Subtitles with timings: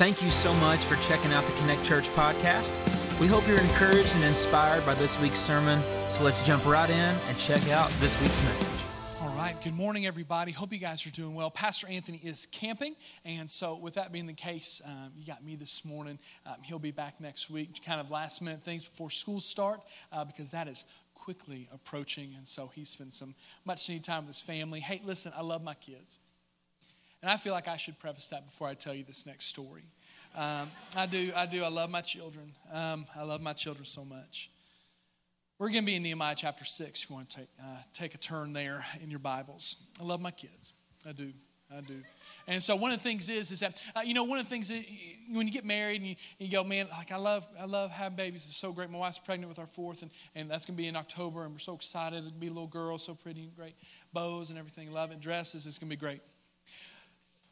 [0.00, 2.70] Thank you so much for checking out the Connect Church podcast.
[3.20, 5.78] We hope you're encouraged and inspired by this week's sermon.
[6.08, 8.80] So let's jump right in and check out this week's message.
[9.20, 10.52] All right, good morning, everybody.
[10.52, 11.50] Hope you guys are doing well.
[11.50, 15.54] Pastor Anthony is camping, and so with that being the case, um, you got me
[15.54, 16.18] this morning.
[16.46, 17.84] Um, he'll be back next week.
[17.84, 19.82] Kind of last minute things before school start,
[20.12, 23.34] uh, because that is quickly approaching, and so he spent some
[23.66, 24.80] much needed time with his family.
[24.80, 26.18] Hey, listen, I love my kids.
[27.22, 29.84] And I feel like I should preface that before I tell you this next story.
[30.36, 31.62] Um, I do, I do.
[31.62, 32.52] I love my children.
[32.72, 34.50] Um, I love my children so much.
[35.58, 38.14] We're going to be in Nehemiah chapter 6 if you want to take, uh, take
[38.14, 39.76] a turn there in your Bibles.
[40.00, 40.72] I love my kids.
[41.06, 41.32] I do.
[41.70, 41.96] I do.
[42.48, 44.50] And so one of the things is, is that, uh, you know, one of the
[44.50, 44.82] things that
[45.30, 47.90] when you get married and you, and you, go, man, like I love, I love
[47.90, 48.46] having babies.
[48.46, 48.90] It's so great.
[48.90, 51.52] My wife's pregnant with our fourth and, and that's going to be in October and
[51.52, 52.24] we're so excited.
[52.24, 53.74] It'll be a little girl, so pretty and great.
[54.12, 54.90] Bows and everything.
[54.90, 55.20] Love it.
[55.20, 55.66] Dresses.
[55.66, 56.22] It's going to be great.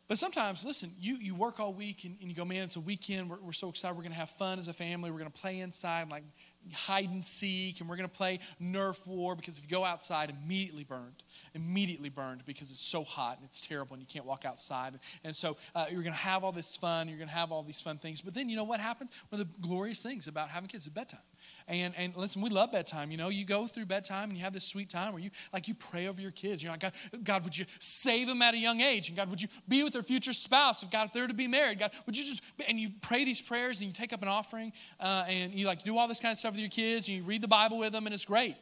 [0.08, 2.80] But sometimes, listen, you, you work all week and, and you go, man, it's a
[2.80, 3.28] weekend.
[3.28, 3.94] We're, we're so excited.
[3.94, 5.10] We're going to have fun as a family.
[5.10, 6.24] We're going to play inside, like
[6.72, 10.30] hide and seek, and we're going to play Nerf War because if you go outside,
[10.44, 11.22] immediately burned.
[11.54, 14.94] Immediately burned because it's so hot and it's terrible and you can't walk outside.
[15.24, 17.08] And so uh, you're going to have all this fun.
[17.08, 18.20] You're going to have all these fun things.
[18.20, 19.10] But then you know what happens?
[19.30, 21.20] One of the glorious things about having kids is bedtime.
[21.66, 23.10] And, and listen, we love bedtime.
[23.10, 25.68] You know, you go through bedtime and you have this sweet time where you, like,
[25.68, 26.62] you pray over your kids.
[26.62, 26.92] You're like, God,
[27.22, 29.08] God, would you save them at a young age?
[29.08, 30.82] And God, would you be with their future spouse?
[30.82, 33.40] If God, if they're to be married, God, would you just, and you pray these
[33.40, 36.32] prayers and you take up an offering uh, and you like do all this kind
[36.32, 38.56] of stuff with your kids and you read the Bible with them and it's great.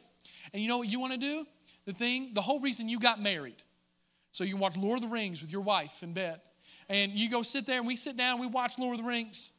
[0.53, 1.45] And you know what you want to do?
[1.85, 3.61] The thing, the whole reason you got married.
[4.31, 6.41] So you watch Lord of the Rings with your wife in bed.
[6.89, 9.09] And you go sit there and we sit down and we watch Lord of the
[9.09, 9.49] Rings.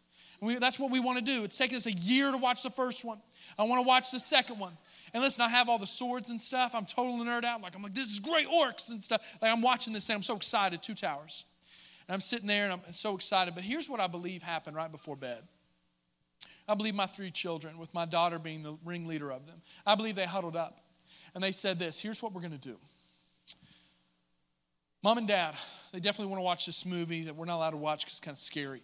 [0.41, 1.43] We, that's what we want to do.
[1.43, 3.19] It's taken us a year to watch the first one.
[3.59, 4.73] I want to watch the second one.
[5.13, 6.75] And listen, I have all the swords and stuff.
[6.75, 7.61] I'm totally nerd out.
[7.61, 9.21] Like I'm like, this is great orcs and stuff.
[9.43, 10.17] Like I'm watching this thing.
[10.17, 10.83] I'm so excited.
[10.83, 11.45] Two towers.
[12.07, 13.55] And I'm sitting there and I'm so excited.
[13.55, 15.43] But here's what I believe happened right before bed.
[16.69, 20.17] I believe my three children, with my daughter being the ringleader of them, I believe
[20.17, 20.81] they huddled up
[21.35, 22.77] and they said this here's what we're going to do.
[25.03, 25.55] Mom and dad,
[25.93, 28.21] they definitely want to watch this movie that we're not allowed to watch because it's
[28.21, 28.83] kind of scary.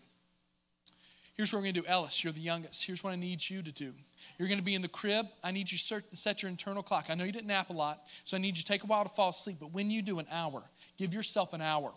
[1.36, 1.86] Here's what we're going to do.
[1.88, 2.86] Ellis, you're the youngest.
[2.86, 3.92] Here's what I need you to do.
[4.38, 5.26] You're going to be in the crib.
[5.42, 7.06] I need you to set your internal clock.
[7.10, 9.02] I know you didn't nap a lot, so I need you to take a while
[9.02, 9.56] to fall asleep.
[9.58, 10.62] But when you do, an hour.
[10.96, 11.92] Give yourself an hour.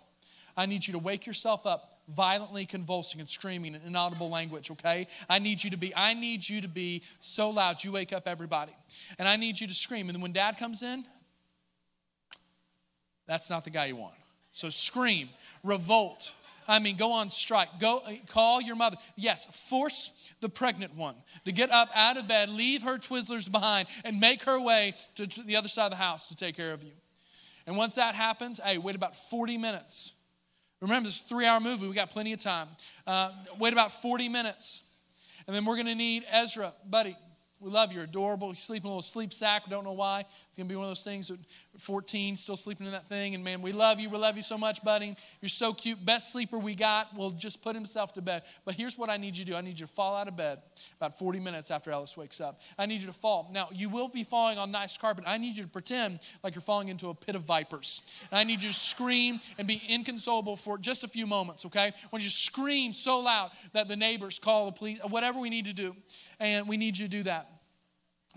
[0.57, 5.07] I need you to wake yourself up violently convulsing and screaming in inaudible language, okay?
[5.29, 8.27] I need you to be, I need you to be so loud you wake up
[8.27, 8.73] everybody.
[9.19, 10.07] And I need you to scream.
[10.07, 11.05] And then when dad comes in,
[13.27, 14.15] that's not the guy you want.
[14.53, 15.29] So scream,
[15.63, 16.31] revolt,
[16.67, 17.79] I mean, go on strike.
[17.79, 18.97] Go uh, call your mother.
[19.15, 23.87] Yes, force the pregnant one to get up out of bed, leave her Twizzlers behind,
[24.03, 26.73] and make her way to, to the other side of the house to take care
[26.73, 26.91] of you.
[27.65, 30.13] And once that happens, hey, wait about 40 minutes.
[30.81, 32.67] Remember, this three hour movie, we got plenty of time.
[33.05, 34.83] Uh, wait about 40 minutes.
[35.47, 37.15] And then we're going to need Ezra, buddy.
[37.59, 38.01] We love you.
[38.01, 38.49] Adorable.
[38.49, 39.65] You sleep in a little sleep sack.
[39.65, 40.25] We don't know why.
[40.57, 41.37] Going to be one of those things that
[41.77, 43.35] 14, still sleeping in that thing.
[43.35, 44.09] And man, we love you.
[44.09, 45.15] We love you so much, buddy.
[45.39, 46.03] You're so cute.
[46.03, 48.41] Best sleeper we got will just put himself to bed.
[48.65, 50.35] But here's what I need you to do I need you to fall out of
[50.35, 50.57] bed
[50.99, 52.59] about 40 minutes after Alice wakes up.
[52.79, 53.51] I need you to fall.
[53.53, 55.25] Now, you will be falling on nice carpet.
[55.27, 58.01] I need you to pretend like you're falling into a pit of vipers.
[58.31, 61.89] And I need you to scream and be inconsolable for just a few moments, okay?
[61.89, 65.51] I want you to scream so loud that the neighbors call the police, whatever we
[65.51, 65.95] need to do.
[66.39, 67.56] And we need you to do that.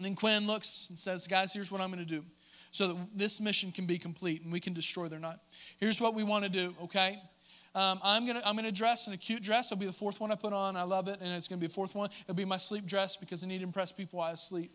[0.00, 2.24] And then Quinn looks and says, Guys, here's what I'm going to do
[2.70, 5.38] so that this mission can be complete and we can destroy their nut.
[5.76, 7.18] Here's what we want to do, okay?
[7.74, 9.70] Um, I'm gonna I'm gonna dress in a cute dress.
[9.70, 10.74] It'll be the fourth one I put on.
[10.74, 12.08] I love it, and it's gonna be the fourth one.
[12.24, 14.72] It'll be my sleep dress because I need to impress people while I sleep.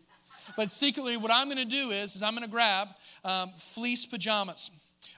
[0.56, 2.90] But secretly, what I'm gonna do is, is I'm gonna grab
[3.24, 4.70] um, fleece pajamas.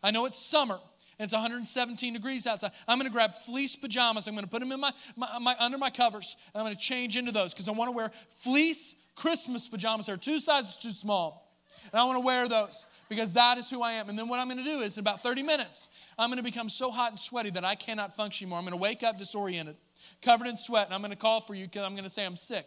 [0.03, 0.81] I know it's summer,
[1.19, 2.73] and it's 117 degrees outside.
[2.87, 4.29] I'm going to grab fleece pajamas.
[4.29, 6.77] I'm going to put them in my, my, my under my covers, and I'm going
[6.77, 10.07] to change into those because I want to wear fleece Christmas pajamas.
[10.07, 11.45] They're two sizes too small.
[11.93, 14.09] And I want to wear those because that is who I am.
[14.09, 16.43] And then what I'm going to do is in about 30 minutes, I'm going to
[16.43, 18.59] become so hot and sweaty that I cannot function anymore.
[18.59, 19.77] I'm going to wake up disoriented,
[20.23, 22.25] covered in sweat, and I'm going to call for you because I'm going to say
[22.25, 22.67] I'm sick.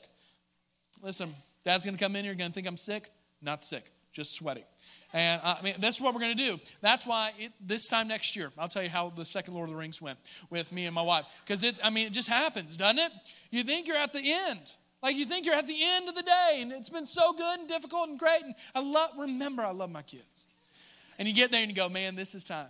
[1.02, 1.34] Listen,
[1.64, 3.10] dad's going to come in here, you're going to think I'm sick.
[3.42, 4.66] Not sick, just sweaty.
[5.14, 6.60] And uh, I mean, that's what we're going to do.
[6.81, 9.74] That's why it, this time next year, I'll tell you how the second Lord of
[9.74, 11.25] the Rings went with me and my wife.
[11.46, 13.12] Because it, I mean, it just happens, doesn't it?
[13.50, 14.72] You think you're at the end.
[15.01, 17.59] Like you think you're at the end of the day and it's been so good
[17.59, 18.44] and difficult and great.
[18.44, 20.45] And I love, remember, I love my kids.
[21.18, 22.68] And you get there and you go, man, this is time.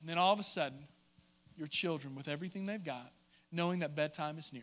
[0.00, 0.78] And then all of a sudden,
[1.56, 3.12] your children, with everything they've got,
[3.52, 4.62] knowing that bedtime is near,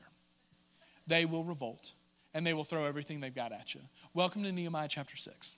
[1.05, 1.91] they will revolt
[2.33, 3.81] and they will throw everything they've got at you.
[4.13, 5.57] Welcome to Nehemiah chapter 6.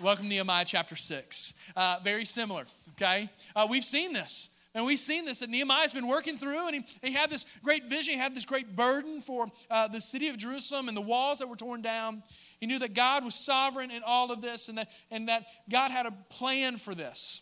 [0.00, 1.54] Welcome to Nehemiah chapter 6.
[1.74, 3.30] Uh, very similar, okay?
[3.56, 4.50] Uh, we've seen this.
[4.74, 7.88] And we've seen this that Nehemiah's been working through, and he, he had this great
[7.88, 11.38] vision, he had this great burden for uh, the city of Jerusalem and the walls
[11.38, 12.22] that were torn down.
[12.60, 15.90] He knew that God was sovereign in all of this and that, and that God
[15.90, 17.40] had a plan for this.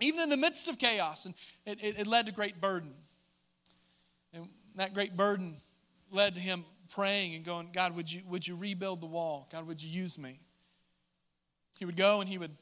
[0.00, 1.34] Even in the midst of chaos, and
[1.64, 2.94] it, it, it led to great burden.
[4.32, 5.56] And that great burden
[6.10, 9.48] led to him praying and going, God, would you, would you rebuild the wall?
[9.50, 10.40] God, would you use me?
[11.78, 12.56] He would go and he would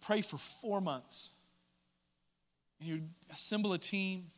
[0.00, 1.30] pray for four months.
[2.82, 4.30] And would assemble a team,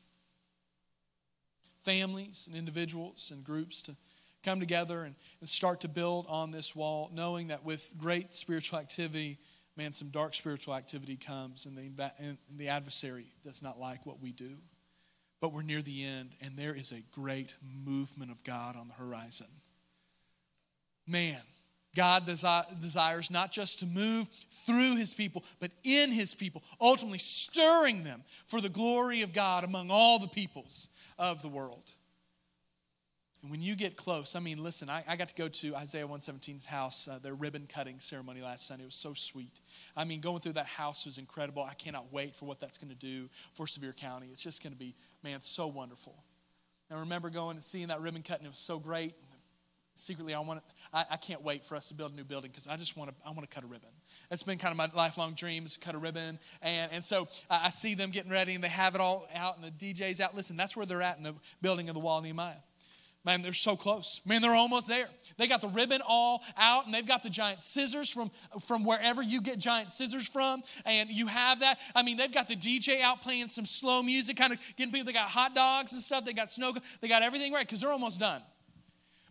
[1.83, 3.97] families and individuals and groups to
[4.43, 8.79] come together and, and start to build on this wall, knowing that with great spiritual
[8.79, 9.39] activity,
[9.77, 14.21] man, some dark spiritual activity comes, and the, and the adversary does not like what
[14.21, 14.57] we do.
[15.41, 18.95] But we're near the end, and there is a great movement of God on the
[18.95, 19.49] horizon.
[21.07, 21.41] Man,
[21.95, 27.19] God desi- desires not just to move through his people, but in his people, ultimately
[27.19, 30.89] stirring them for the glory of God among all the peoples
[31.19, 31.93] of the world.
[33.45, 36.09] And when you get close, I mean, listen, I, I got to go to Isaiah
[36.09, 38.85] 117's house, uh, their ribbon cutting ceremony last Sunday.
[38.85, 39.61] It was so sweet.
[39.95, 41.63] I mean, going through that house was incredible.
[41.63, 44.29] I cannot wait for what that's going to do for Sevier County.
[44.33, 46.25] It's just going to be, man, so wonderful.
[46.91, 48.47] I remember going and seeing that ribbon cutting.
[48.47, 49.15] It was so great.
[49.97, 52.51] Secretly, I want to, I, I can't wait for us to build a new building
[52.51, 53.91] because I just want to, I want to cut a ribbon.
[54.31, 56.39] It's been kind of my lifelong dream is to cut a ribbon.
[56.63, 59.57] And, and so I, I see them getting ready and they have it all out
[59.57, 60.35] and the DJ's out.
[60.35, 62.57] Listen, that's where they're at in the building of the wall of Nehemiah.
[63.25, 64.21] Man, they're so close.
[64.27, 65.09] Man, they're almost there.
[65.39, 68.31] They got the ribbon all out, and they've got the giant scissors from,
[68.67, 70.63] from wherever you get giant scissors from.
[70.85, 71.79] And you have that.
[71.95, 75.07] I mean, they've got the DJ out playing some slow music, kind of getting people.
[75.07, 76.27] They got hot dogs and stuff.
[76.27, 76.75] They got snow.
[77.01, 78.43] They got everything right because they're almost done.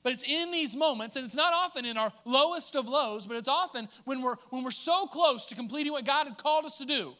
[0.03, 3.37] But it's in these moments, and it's not often in our lowest of lows, but
[3.37, 6.77] it's often when we're when we're so close to completing what God had called us
[6.77, 7.13] to do.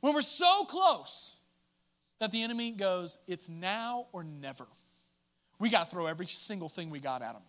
[0.00, 1.36] When we're so close
[2.18, 4.66] that the enemy goes, it's now or never
[5.60, 7.42] we got to throw every single thing we got at him.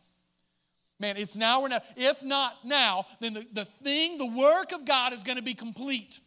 [0.99, 1.83] Man, it's now or never.
[1.95, 5.55] If not now, then the, the thing, the work of God is going to be
[5.55, 6.19] complete.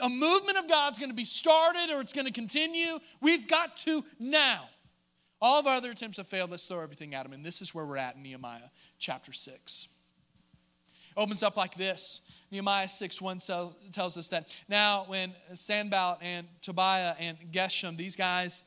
[0.00, 3.00] A movement of God's going to be started or it's going to continue.
[3.20, 4.68] We've got to now.
[5.40, 6.50] All of our other attempts have failed.
[6.50, 7.32] Let's throw everything at them.
[7.32, 9.88] And this is where we're at in Nehemiah chapter 6.
[11.16, 12.20] It opens up like this.
[12.50, 13.38] Nehemiah 6 1
[13.92, 18.62] tells us that now when Sanballat and Tobiah and Geshem, these guys,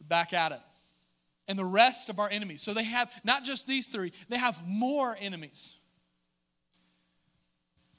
[0.00, 0.60] back at it
[1.48, 2.62] and the rest of our enemies.
[2.62, 5.74] So they have not just these three, they have more enemies.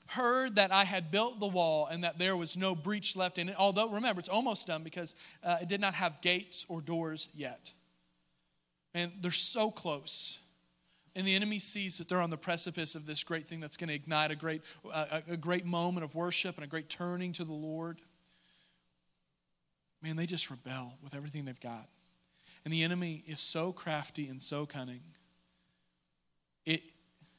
[0.08, 3.50] Heard that I had built the wall and that there was no breach left in
[3.50, 3.56] it.
[3.58, 7.74] Although, remember, it's almost done because uh, it did not have gates or doors yet.
[8.94, 10.40] And they're so close.
[11.16, 13.90] And the enemy sees that they're on the precipice of this great thing that's going
[13.90, 14.62] to ignite a great,
[14.94, 18.00] uh, a great moment of worship and a great turning to the Lord.
[20.02, 21.90] Man, they just rebel with everything they've got.
[22.64, 25.02] And the enemy is so crafty and so cunning.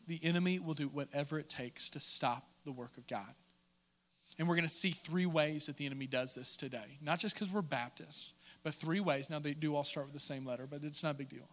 [0.08, 3.34] The enemy will do whatever it takes to stop the work of God.
[4.38, 6.99] And we're going to see three ways that the enemy does this today.
[7.02, 8.32] Not just because we're Baptists,
[8.62, 9.28] but three ways.
[9.28, 11.49] Now, they do all start with the same letter, but it's not a big deal.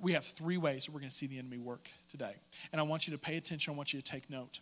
[0.00, 2.34] We have three ways that we're going to see the enemy work today.
[2.72, 3.72] And I want you to pay attention.
[3.72, 4.60] I want you to take note.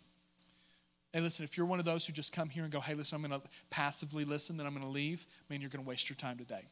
[1.11, 3.15] Hey, listen, if you're one of those who just come here and go, hey, listen,
[3.15, 6.09] I'm going to passively listen, then I'm going to leave, man, you're going to waste
[6.09, 6.65] your time today.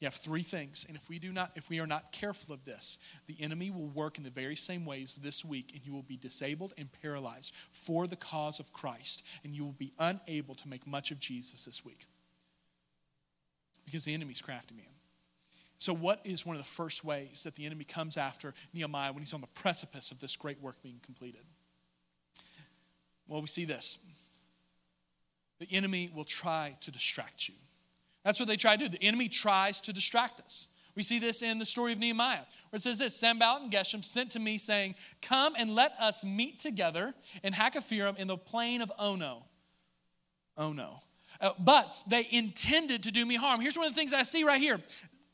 [0.00, 2.64] You have three things, and if we do not, if we are not careful of
[2.64, 6.02] this, the enemy will work in the very same ways this week, and you will
[6.02, 10.68] be disabled and paralyzed for the cause of Christ, and you will be unable to
[10.68, 12.06] make much of Jesus this week.
[13.84, 14.86] Because the enemy's crafty man.
[15.78, 19.22] So, what is one of the first ways that the enemy comes after Nehemiah when
[19.22, 21.42] he's on the precipice of this great work being completed?
[23.28, 23.98] Well, we see this.
[25.60, 27.54] The enemy will try to distract you.
[28.24, 28.88] That's what they try to do.
[28.88, 30.66] The enemy tries to distract us.
[30.94, 34.04] We see this in the story of Nehemiah, where it says this Sanballat and Geshem
[34.04, 38.80] sent to me, saying, Come and let us meet together in Hakkephirim in the plain
[38.80, 39.44] of Ono.
[40.56, 41.02] Ono.
[41.40, 43.60] Uh, but they intended to do me harm.
[43.60, 44.80] Here's one of the things I see right here.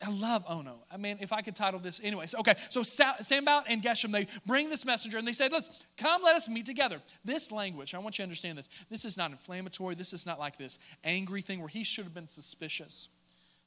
[0.02, 0.78] I love Ono.
[0.90, 2.34] I mean, if I could title this, anyways.
[2.34, 6.34] Okay, so Sanballat and Geshem, they bring this messenger and they say, let's come, let
[6.34, 7.00] us meet together.
[7.22, 8.70] This language, I want you to understand this.
[8.88, 9.94] This is not inflammatory.
[9.94, 13.08] This is not like this angry thing where he should have been suspicious.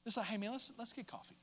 [0.06, 1.36] It's like, hey man, let's, let's get coffee.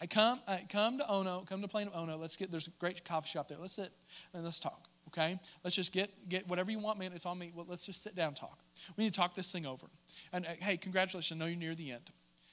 [0.00, 2.16] I come, I come to Ono, come to Plain of Ono.
[2.16, 3.58] Let's get, there's a great coffee shop there.
[3.60, 3.92] Let's sit
[4.34, 5.38] and let's talk, okay?
[5.62, 7.12] Let's just get, get whatever you want, man.
[7.12, 7.52] It's on me.
[7.54, 8.58] Well, let's just sit down and talk.
[8.96, 9.86] We need to talk this thing over.
[10.32, 11.38] And uh, hey, congratulations.
[11.38, 12.10] I know you're near the end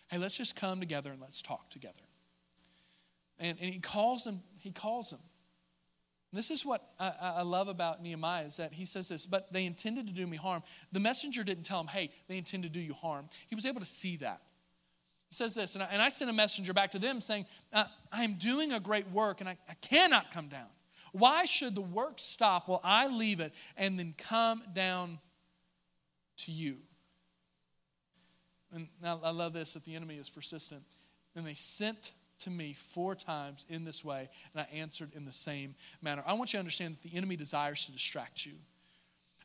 [0.07, 1.93] hey, let's just come together and let's talk together.
[3.39, 5.19] And, and he calls him, he calls him.
[6.33, 9.65] This is what I, I, love about Nehemiah is that he says this, but they
[9.65, 10.61] intended to do me harm.
[10.91, 13.29] The messenger didn't tell him, hey, they intend to do you harm.
[13.47, 14.41] He was able to see that.
[15.29, 17.85] He says this, and I, and I sent a messenger back to them saying, uh,
[18.11, 20.67] I am doing a great work and I, I cannot come down.
[21.13, 25.19] Why should the work stop while I leave it and then come down
[26.39, 26.77] to you?
[28.73, 30.83] And I love this that the enemy is persistent.
[31.35, 35.31] And they sent to me four times in this way, and I answered in the
[35.31, 36.23] same manner.
[36.25, 38.53] I want you to understand that the enemy desires to distract you.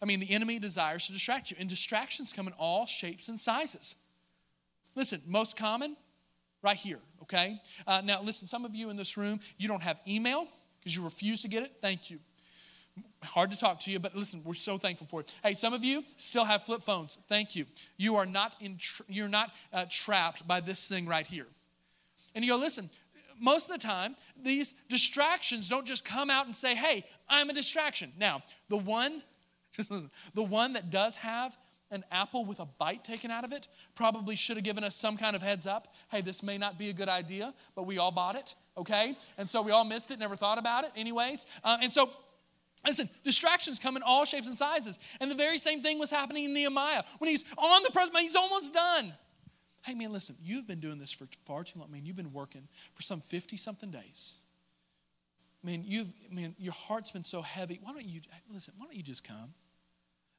[0.00, 3.38] I mean, the enemy desires to distract you, and distractions come in all shapes and
[3.38, 3.94] sizes.
[4.94, 5.96] Listen, most common,
[6.62, 7.60] right here, okay?
[7.86, 10.46] Uh, now, listen, some of you in this room, you don't have email
[10.78, 11.72] because you refuse to get it.
[11.80, 12.18] Thank you.
[13.22, 15.32] Hard to talk to you, but listen, we're so thankful for it.
[15.42, 17.18] Hey, some of you still have flip phones.
[17.28, 17.66] Thank you.
[17.96, 21.46] You are not in, you're not uh, trapped by this thing right here.
[22.34, 22.90] And you go, listen,
[23.40, 27.52] most of the time, these distractions don't just come out and say, hey, I'm a
[27.52, 28.12] distraction.
[28.18, 29.22] Now, the one,
[29.72, 31.56] just listen, the one that does have
[31.90, 35.16] an apple with a bite taken out of it probably should have given us some
[35.16, 35.94] kind of heads up.
[36.10, 39.14] Hey, this may not be a good idea, but we all bought it, okay?
[39.36, 41.46] And so we all missed it, never thought about it, anyways.
[41.62, 42.10] Uh, and so
[42.84, 44.98] Listen, distractions come in all shapes and sizes.
[45.20, 47.04] And the very same thing was happening in Nehemiah.
[47.18, 49.12] When he's on the present, he's almost done.
[49.82, 51.90] Hey, man, listen, you've been doing this for far too long.
[51.90, 54.34] Man, you've been working for some 50 something days.
[55.62, 57.78] Man, you've, man, your heart's been so heavy.
[57.82, 58.20] Why don't you,
[58.52, 59.54] listen, why don't you just come?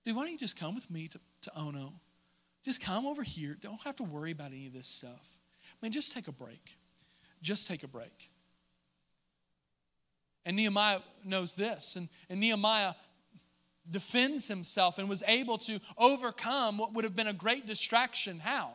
[0.05, 1.93] Dude, why don't you just come with me to, to Ono?
[2.65, 3.57] Just come over here.
[3.59, 5.39] Don't have to worry about any of this stuff.
[5.81, 6.77] Man, just take a break.
[7.41, 8.31] Just take a break.
[10.45, 11.95] And Nehemiah knows this.
[11.95, 12.93] And, and Nehemiah
[13.89, 18.39] defends himself and was able to overcome what would have been a great distraction.
[18.39, 18.73] How?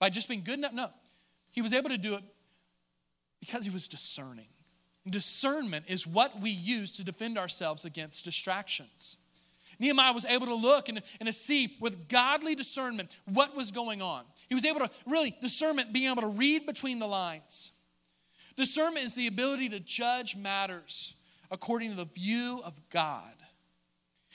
[0.00, 0.72] by just being good enough.
[0.72, 0.88] No,
[1.52, 2.24] he was able to do it
[3.38, 4.46] because he was discerning.
[5.08, 9.16] discernment is what we use to defend ourselves against distractions.
[9.78, 14.02] Nehemiah was able to look and, and to see with godly discernment what was going
[14.02, 14.24] on.
[14.48, 17.72] He was able to really, discernment, being able to read between the lines.
[18.60, 21.14] Discernment is the ability to judge matters
[21.50, 23.32] according to the view of God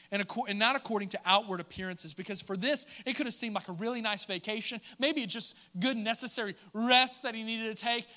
[0.09, 2.15] and, and not according to outward appearances.
[2.15, 4.81] Because for this, it could have seemed like a really nice vacation.
[4.97, 8.07] Maybe it's just good, necessary rest that he needed to take.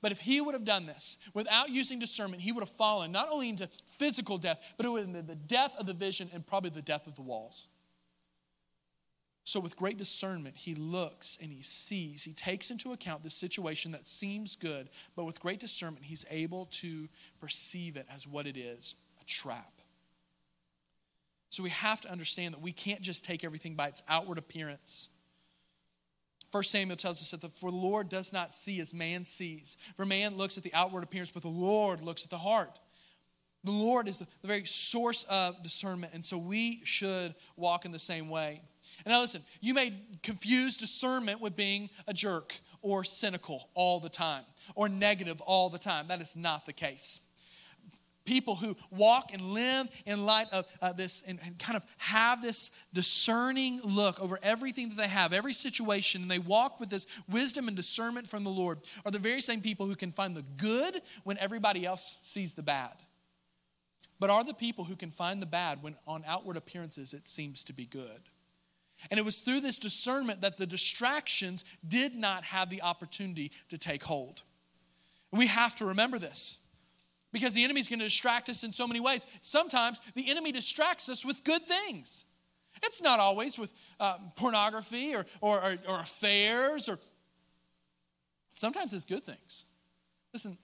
[0.00, 3.28] But if he would have done this without using discernment, he would have fallen not
[3.30, 6.44] only into physical death, but it would have been the death of the vision and
[6.44, 7.68] probably the death of the walls.
[9.44, 13.90] So, with great discernment, he looks and he sees, he takes into account the situation
[13.92, 17.08] that seems good, but with great discernment, he's able to
[17.40, 19.72] perceive it as what it is a trap.
[21.50, 25.08] So we have to understand that we can't just take everything by its outward appearance.
[26.50, 29.76] First Samuel tells us that the, for the Lord does not see as man sees.
[29.96, 32.78] For man looks at the outward appearance, but the Lord looks at the heart.
[33.64, 37.98] The Lord is the very source of discernment, and so we should walk in the
[37.98, 38.62] same way.
[39.04, 44.08] And now listen, you may confuse discernment with being a jerk or cynical all the
[44.08, 44.44] time
[44.74, 46.08] or negative all the time.
[46.08, 47.20] That is not the case
[48.24, 52.42] people who walk and live in light of uh, this and, and, kind of have
[52.42, 57.06] this discerning look over everything that they have, every situation, and they walk with this
[57.28, 60.44] wisdom and discernment from the Lord are the very same people who can find the
[60.56, 62.92] good when everybody else sees the bad.
[64.18, 67.64] But are the people who can find the bad when on outward appearances it seems
[67.64, 68.20] to be good.
[69.10, 73.78] And it was through this discernment that the distractions did not have the opportunity to
[73.78, 74.42] take hold.
[75.32, 76.58] We have to remember this
[77.32, 79.26] because the enemy's going to distract us in so many ways.
[79.40, 82.24] Sometimes the enemy distracts us with good things.
[82.82, 86.98] It's not always with uh, pornography or, or, or, or affairs, or
[88.50, 89.64] sometimes it's good things.
[90.32, 90.58] Listen,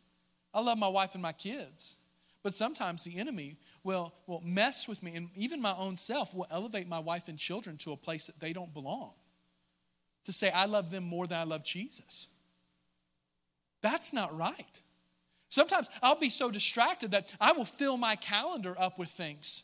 [0.52, 1.96] I love my wife and my kids,
[2.42, 3.56] but sometimes the enemy
[3.88, 7.38] will, will mess with me, and even my own self will elevate my wife and
[7.38, 9.12] children to a place that they don't belong.
[10.26, 12.26] To say, I love them more than I love Jesus.
[13.80, 14.82] That's not right.
[15.48, 19.62] Sometimes I'll be so distracted that I will fill my calendar up with things,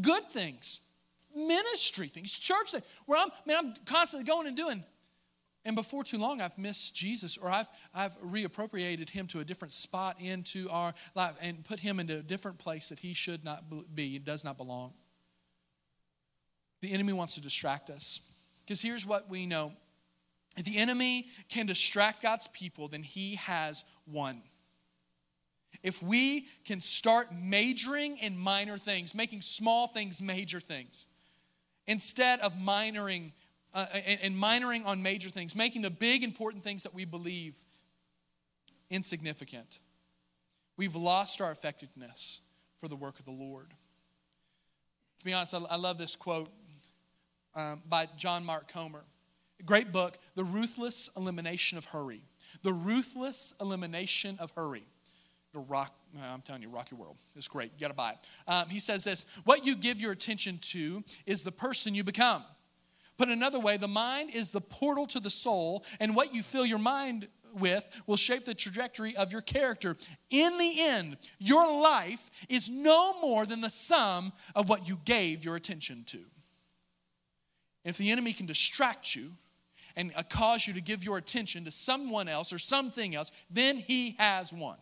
[0.00, 0.80] good things,
[1.34, 4.84] ministry things, church things, where I'm, man, I'm constantly going and doing.
[5.64, 9.72] And before too long, I've missed Jesus or I've, I've reappropriated him to a different
[9.72, 13.64] spot into our life and put him into a different place that he should not
[13.94, 14.92] be, He does not belong.
[16.80, 18.20] The enemy wants to distract us.
[18.64, 19.72] Because here's what we know
[20.56, 24.42] if the enemy can distract God's people, then he has won
[25.84, 31.06] if we can start majoring in minor things, making small things major things,
[31.86, 33.32] instead of minoring
[33.74, 37.56] uh, and, and minoring on major things, making the big important things that we believe
[38.90, 39.80] insignificant,
[40.76, 42.40] we've lost our effectiveness
[42.78, 43.70] for the work of the Lord.
[45.18, 46.48] To be honest, I, I love this quote
[47.54, 49.04] um, by John Mark Comer.
[49.64, 52.22] Great book, The Ruthless Elimination of Hurry.
[52.62, 54.84] The Ruthless Elimination of Hurry.
[55.52, 57.16] It'll rock, I'm telling you, rock your world.
[57.36, 57.70] It's great.
[57.74, 58.18] You got to buy it.
[58.48, 62.44] Um, he says this What you give your attention to is the person you become.
[63.16, 66.66] Put another way, the mind is the portal to the soul, and what you fill
[66.66, 69.96] your mind with will shape the trajectory of your character.
[70.30, 75.44] In the end, your life is no more than the sum of what you gave
[75.44, 76.18] your attention to.
[77.84, 79.32] If the enemy can distract you
[79.94, 83.76] and uh, cause you to give your attention to someone else or something else, then
[83.76, 84.76] he has won.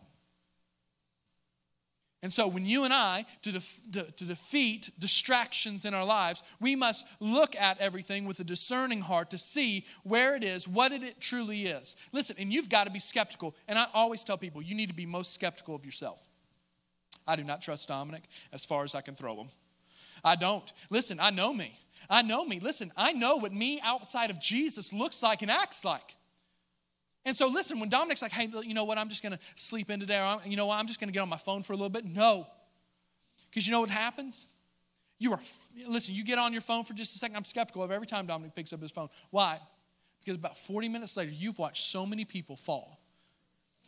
[2.23, 6.73] And so, when you and I, to, def- to, defeat distractions in our lives, we
[6.73, 11.19] must look at everything with a discerning heart to see where it is, what it
[11.19, 11.97] truly is.
[12.13, 13.53] Listen, and you've got to be skeptical.
[13.67, 16.29] And I always tell people, you need to be most skeptical of yourself.
[17.27, 19.49] I do not trust Dominic as far as I can throw him.
[20.23, 20.71] I don't.
[20.89, 21.77] Listen, I know me.
[22.09, 22.61] I know me.
[22.61, 26.15] Listen, I know what me outside of Jesus looks like and acts like.
[27.25, 29.89] And so, listen, when Dominic's like, hey, you know what, I'm just going to sleep
[29.89, 31.73] in today, or you know what, I'm just going to get on my phone for
[31.73, 32.05] a little bit.
[32.05, 32.47] No.
[33.49, 34.45] Because you know what happens?
[35.19, 35.39] You are,
[35.87, 37.37] listen, you get on your phone for just a second.
[37.37, 39.09] I'm skeptical of every time Dominic picks up his phone.
[39.29, 39.59] Why?
[40.19, 42.99] Because about 40 minutes later, you've watched so many people fall.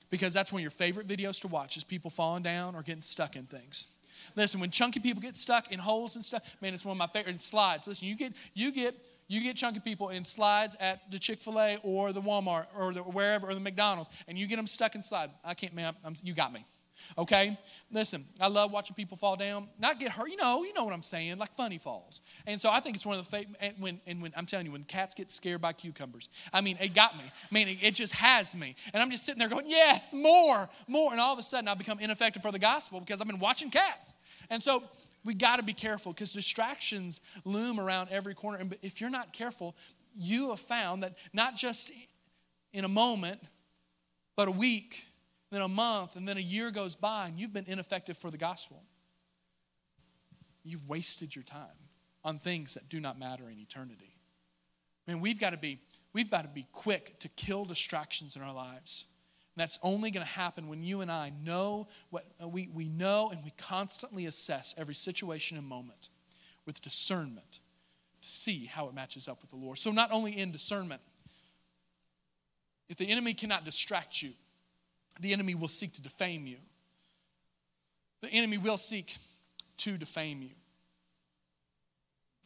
[0.09, 3.01] Because that's one of your favorite videos to watch is people falling down or getting
[3.01, 3.87] stuck in things.
[4.35, 7.07] Listen, when chunky people get stuck in holes and stuff, man, it's one of my
[7.07, 7.87] favorite slides.
[7.87, 8.95] Listen, you get you get
[9.27, 12.93] you get chunky people in slides at the Chick fil A or the Walmart or
[12.93, 15.29] the, wherever, or the McDonald's, and you get them stuck in slide.
[15.43, 16.65] I can't, man, I'm, you got me.
[17.17, 17.57] Okay?
[17.91, 20.29] Listen, I love watching people fall down, not get hurt.
[20.29, 22.21] You know, you know what I'm saying, like funny falls.
[22.45, 24.65] And so I think it's one of the, fa- and when, and when, I'm telling
[24.65, 27.23] you, when cats get scared by cucumbers, I mean, it got me.
[27.25, 28.75] I mean, it, it just has me.
[28.93, 31.11] And I'm just sitting there going, yes, more, more.
[31.11, 33.69] And all of a sudden, I become ineffective for the gospel because I've been watching
[33.69, 34.13] cats.
[34.49, 34.83] And so
[35.25, 38.59] we got to be careful because distractions loom around every corner.
[38.59, 39.75] And if you're not careful,
[40.15, 41.91] you have found that not just
[42.71, 43.41] in a moment,
[44.35, 45.05] but a week,
[45.51, 48.37] then a month, and then a year goes by, and you've been ineffective for the
[48.37, 48.83] gospel.
[50.63, 51.89] You've wasted your time
[52.23, 54.17] on things that do not matter in eternity.
[55.07, 55.79] Man, we've got to be,
[56.13, 59.05] we've got to be quick to kill distractions in our lives.
[59.55, 62.89] And that's only going to happen when you and I know what uh, we, we
[62.89, 66.09] know and we constantly assess every situation and moment
[66.65, 67.59] with discernment
[68.21, 69.77] to see how it matches up with the Lord.
[69.77, 71.01] So, not only in discernment,
[72.89, 74.31] if the enemy cannot distract you,
[75.21, 76.57] the enemy will seek to defame you.
[78.21, 79.15] The enemy will seek
[79.77, 80.49] to defame you.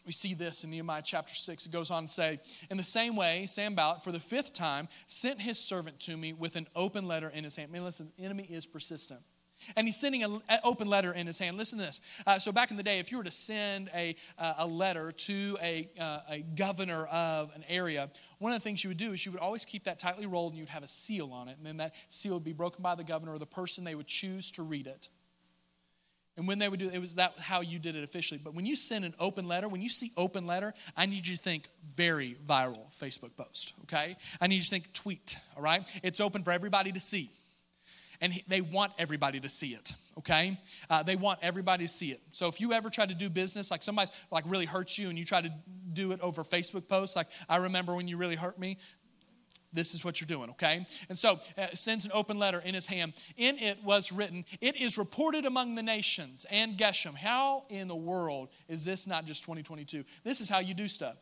[0.05, 1.65] We see this in Nehemiah chapter 6.
[1.65, 5.41] It goes on to say, In the same way, Sanballat, for the fifth time, sent
[5.41, 7.69] his servant to me with an open letter in his hand.
[7.71, 9.21] I mean, listen, the enemy is persistent.
[9.75, 11.57] And he's sending an open letter in his hand.
[11.57, 11.99] Listen to this.
[12.25, 15.11] Uh, so, back in the day, if you were to send a, uh, a letter
[15.11, 19.11] to a, uh, a governor of an area, one of the things you would do
[19.11, 21.57] is you would always keep that tightly rolled and you'd have a seal on it.
[21.57, 24.07] And then that seal would be broken by the governor or the person they would
[24.07, 25.09] choose to read it.
[26.39, 28.39] And when they would do it, was that how you did it officially.
[28.41, 31.35] But when you send an open letter, when you see open letter, I need you
[31.35, 34.15] to think very viral Facebook post, okay?
[34.39, 35.85] I need you to think tweet, all right?
[36.01, 37.29] It's open for everybody to see.
[38.21, 40.57] And they want everybody to see it, okay?
[40.89, 42.21] Uh, they want everybody to see it.
[42.31, 45.19] So if you ever try to do business, like somebody like really hurts you and
[45.19, 45.51] you try to
[45.91, 48.77] do it over Facebook posts, like I remember when you really hurt me,
[49.71, 50.85] this is what you're doing, okay?
[51.09, 53.13] And so uh, sends an open letter in his hand.
[53.37, 57.15] In it was written, It is reported among the nations and Geshem.
[57.15, 60.03] How in the world is this not just 2022?
[60.23, 61.15] This is how you do stuff.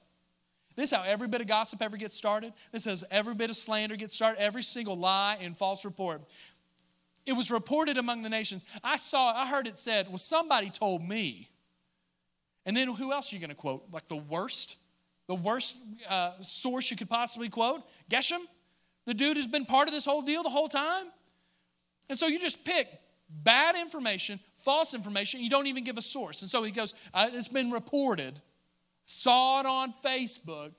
[0.76, 2.54] This is how every bit of gossip ever gets started.
[2.72, 6.22] This is every bit of slander gets started, every single lie and false report.
[7.26, 8.64] It was reported among the nations.
[8.84, 11.50] I saw, I heard it said, well, somebody told me.
[12.66, 13.86] And then who else are you going to quote?
[13.92, 14.78] Like the worst?
[15.28, 15.76] The worst
[16.10, 17.84] uh, source you could possibly quote?
[18.10, 18.40] Geshem?
[19.06, 21.06] The dude has been part of this whole deal the whole time?
[22.10, 22.88] And so you just pick
[23.30, 26.42] bad information, false information, you don't even give a source.
[26.42, 28.42] And so he goes, uh, It's been reported,
[29.06, 30.72] saw it on Facebook,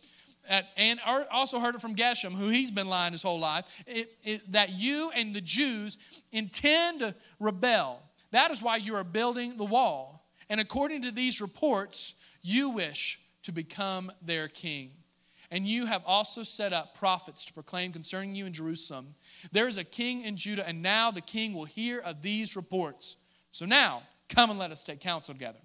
[0.49, 0.99] at, and
[1.31, 4.73] also heard it from Geshem, who he's been lying his whole life, it, it, that
[4.73, 5.99] you and the Jews
[6.33, 8.03] intend to rebel.
[8.31, 10.27] That is why you are building the wall.
[10.49, 14.91] And according to these reports, you wish to become their king.
[15.51, 19.15] And you have also set up prophets to proclaim concerning you in Jerusalem.
[19.53, 23.17] There is a king in Judah, and now the king will hear of these reports.
[23.51, 25.61] So now, come and let us take counsel together.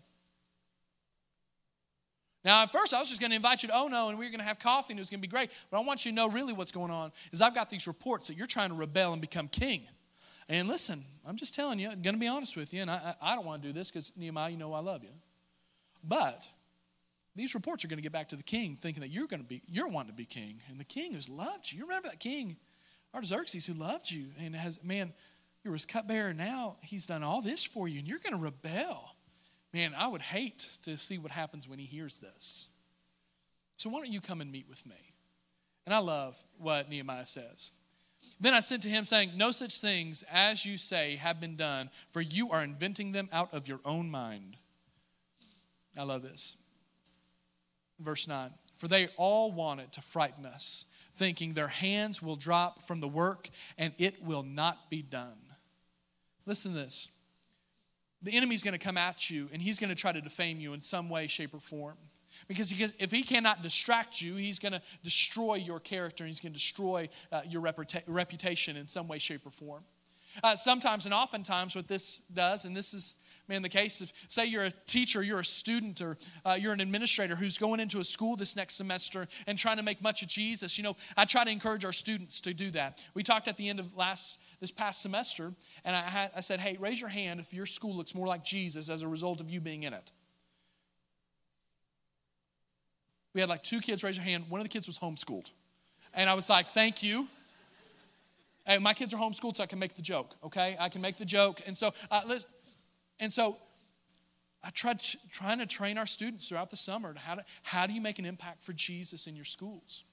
[2.45, 4.25] Now, at first, I was just going to invite you to Oh No, and we
[4.25, 5.49] are going to have coffee, and it was going to be great.
[5.69, 8.29] But I want you to know really what's going on is I've got these reports
[8.29, 9.83] that you're trying to rebel and become king.
[10.47, 13.15] And listen, I'm just telling you, I'm going to be honest with you, and I,
[13.21, 15.09] I don't want to do this because Nehemiah, you know I love you.
[16.01, 16.47] But
[17.35, 19.47] these reports are going to get back to the king thinking that you're going to
[19.47, 20.61] be, you're wanting to be king.
[20.69, 22.57] And the king who's loved you, you remember that king,
[23.13, 25.13] Artaxerxes, who loved you and has, man,
[25.63, 26.77] you were his cupbearer now.
[26.81, 29.15] He's done all this for you, and you're going to rebel.
[29.73, 32.67] Man, I would hate to see what happens when he hears this.
[33.77, 35.13] So why don't you come and meet with me?
[35.85, 37.71] And I love what Nehemiah says.
[38.39, 41.89] Then I sent to him, saying, No such things as you say have been done,
[42.11, 44.57] for you are inventing them out of your own mind.
[45.97, 46.55] I love this.
[47.99, 52.99] Verse 9 For they all wanted to frighten us, thinking their hands will drop from
[52.99, 55.37] the work and it will not be done.
[56.45, 57.07] Listen to this.
[58.21, 60.73] The enemy's going to come at you and he's going to try to defame you
[60.73, 61.97] in some way, shape, or form.
[62.47, 66.25] Because if he cannot distract you, he's going to destroy your character.
[66.25, 69.83] He's going to destroy uh, your reputa- reputation in some way, shape, or form.
[70.41, 73.15] Uh, sometimes and oftentimes, what this does, and this is,
[73.47, 76.81] man, the case of, say, you're a teacher, you're a student, or uh, you're an
[76.81, 80.27] administrator who's going into a school this next semester and trying to make much of
[80.27, 80.77] Jesus.
[80.77, 83.05] You know, I try to encourage our students to do that.
[83.13, 85.51] We talked at the end of last this past semester,
[85.83, 88.45] and I, had, I said, hey, raise your hand if your school looks more like
[88.45, 90.11] Jesus as a result of you being in it.
[93.33, 94.45] We had like two kids raise their hand.
[94.47, 95.49] One of the kids was homeschooled.
[96.13, 97.27] And I was like, thank you.
[98.65, 100.77] And my kids are homeschooled, so I can make the joke, okay?
[100.79, 101.61] I can make the joke.
[101.67, 102.45] And so, uh, let's,
[103.19, 103.57] and so
[104.63, 107.93] I tried trying to train our students throughout the summer to how, to how do
[107.93, 110.03] you make an impact for Jesus in your schools?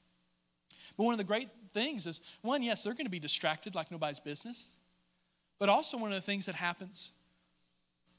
[0.96, 3.92] But one of the great things is one, yes, they're going to be distracted like
[3.92, 4.70] nobody's business.
[5.60, 7.12] But also, one of the things that happens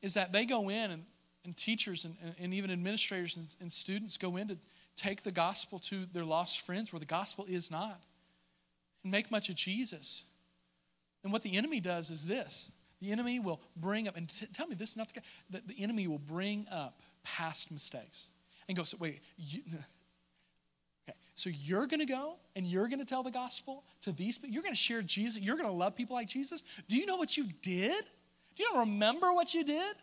[0.02, 1.04] is that they go in, and,
[1.44, 4.58] and teachers and, and even administrators and, and students go in to
[4.96, 8.02] take the gospel to their lost friends where the gospel is not
[9.04, 10.24] and make much of Jesus.
[11.24, 14.68] And what the enemy does is this the enemy will bring up, and t- tell
[14.68, 18.30] me this is not the, the, the enemy will bring up past mistakes
[18.68, 19.62] and go, so wait, you,
[21.10, 24.38] okay, so you're going to go and you're going to tell the gospel to these
[24.38, 24.54] people?
[24.54, 25.42] You're going to share Jesus?
[25.42, 26.64] You're going to love people like Jesus?
[26.88, 28.04] Do you know what you did?
[28.56, 29.96] Do you not remember what you did?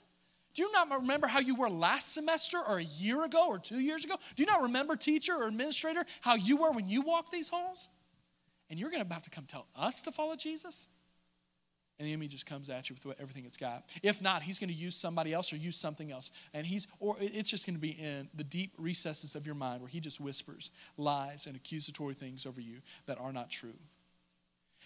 [0.54, 3.78] Do you not remember how you were last semester or a year ago or two
[3.78, 4.16] years ago?
[4.34, 7.88] Do you not remember, teacher or administrator, how you were when you walked these halls?
[8.70, 10.88] And you're going to about to come tell us to follow Jesus?
[11.98, 13.90] And the enemy just comes at you with everything it's got.
[14.04, 16.30] If not, he's going to use somebody else or use something else.
[16.54, 19.80] And he's, or it's just going to be in the deep recesses of your mind
[19.80, 23.74] where he just whispers lies and accusatory things over you that are not true.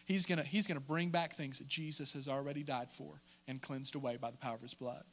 [0.06, 3.20] He's going to, he's going to bring back things that Jesus has already died for
[3.46, 5.04] and cleansed away by the power of his blood.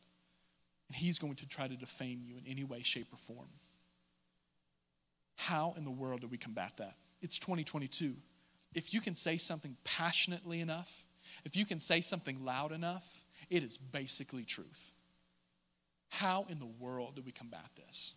[0.87, 3.49] And he's going to try to defame you in any way, shape, or form.
[5.35, 6.95] How in the world do we combat that?
[7.21, 8.15] It's 2022.
[8.73, 11.05] If you can say something passionately enough,
[11.45, 14.93] if you can say something loud enough, it is basically truth.
[16.09, 18.13] How in the world do we combat this?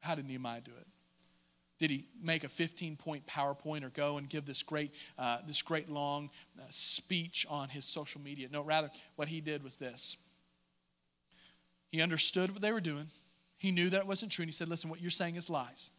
[0.00, 0.86] How did Nehemiah do it?
[1.78, 5.62] Did he make a 15 point PowerPoint or go and give this great, uh, this
[5.62, 8.48] great long uh, speech on his social media?
[8.50, 10.18] No, rather, what he did was this
[11.90, 13.08] he understood what they were doing.
[13.58, 14.42] He knew that it wasn't true.
[14.42, 15.90] And he said, Listen, what you're saying is lies.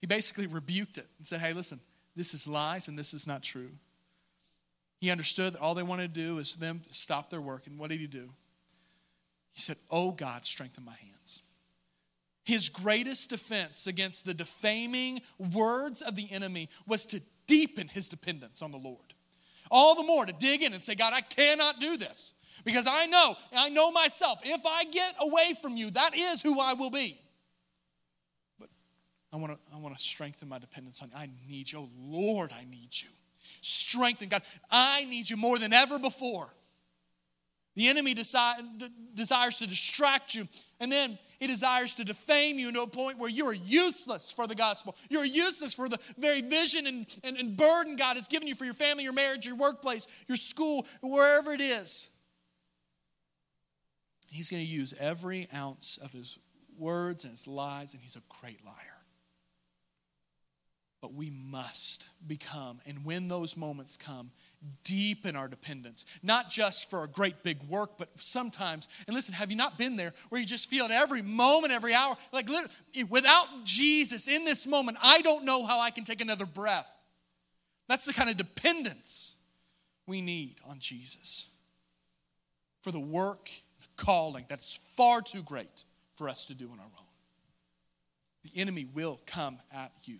[0.00, 1.80] He basically rebuked it and said, Hey, listen,
[2.18, 3.70] this is lies and this is not true.
[5.00, 7.66] He understood that all they wanted to do was them to stop their work.
[7.68, 8.30] And what did he do?
[9.52, 11.40] He said, Oh God, strengthen my hands.
[12.44, 15.20] His greatest defense against the defaming
[15.54, 19.14] words of the enemy was to deepen his dependence on the Lord.
[19.70, 22.32] All the more to dig in and say, God, I cannot do this.
[22.64, 26.58] Because I know, I know myself, if I get away from you, that is who
[26.58, 27.20] I will be.
[29.32, 31.16] I want to I want to strengthen my dependence on you.
[31.16, 31.80] I need you.
[31.80, 33.08] Oh Lord, I need you.
[33.60, 34.42] Strengthen God.
[34.70, 36.52] I need you more than ever before.
[37.74, 40.48] The enemy desi- desires to distract you,
[40.80, 44.48] and then he desires to defame you to a point where you are useless for
[44.48, 44.96] the gospel.
[45.08, 48.64] You're useless for the very vision and, and, and burden God has given you for
[48.64, 52.08] your family, your marriage, your workplace, your school, wherever it is.
[54.26, 56.38] He's going to use every ounce of his
[56.76, 58.97] words and his lies, and he's a great liar.
[61.00, 64.32] But we must become, and when those moments come,
[64.82, 69.32] deep in our dependence, not just for a great big work, but sometimes, and listen,
[69.32, 72.16] have you not been there where you just feel it every moment, every hour?
[72.32, 72.48] Like,
[73.08, 76.90] without Jesus in this moment, I don't know how I can take another breath.
[77.88, 79.34] That's the kind of dependence
[80.06, 81.46] we need on Jesus
[82.82, 85.84] for the work the calling that's far too great
[86.16, 87.06] for us to do on our own.
[88.42, 90.18] The enemy will come at you.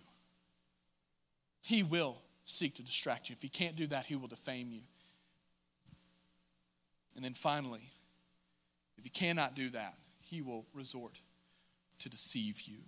[1.69, 3.33] He will seek to distract you.
[3.33, 4.81] If he can't do that, he will defame you.
[7.15, 7.91] And then finally,
[8.97, 11.19] if he cannot do that, he will resort
[11.99, 12.79] to deceive you.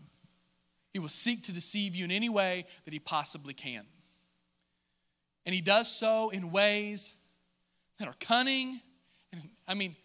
[0.93, 3.85] He will seek to deceive you in any way that he possibly can.
[5.45, 7.13] And he does so in ways
[7.99, 8.81] that are cunning.
[9.31, 9.95] And I mean,